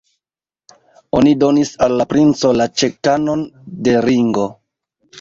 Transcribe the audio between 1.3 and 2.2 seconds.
donis al la